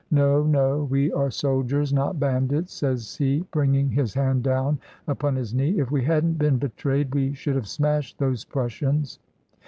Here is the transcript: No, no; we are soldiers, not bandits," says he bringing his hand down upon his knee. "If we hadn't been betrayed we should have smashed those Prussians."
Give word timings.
No, 0.09 0.41
no; 0.41 0.85
we 0.85 1.11
are 1.13 1.29
soldiers, 1.29 1.93
not 1.93 2.19
bandits," 2.19 2.73
says 2.73 3.15
he 3.17 3.45
bringing 3.51 3.91
his 3.91 4.15
hand 4.15 4.41
down 4.41 4.79
upon 5.07 5.35
his 5.35 5.53
knee. 5.53 5.77
"If 5.79 5.91
we 5.91 6.03
hadn't 6.03 6.39
been 6.39 6.57
betrayed 6.57 7.13
we 7.13 7.35
should 7.35 7.53
have 7.53 7.67
smashed 7.67 8.17
those 8.17 8.43
Prussians." 8.43 9.19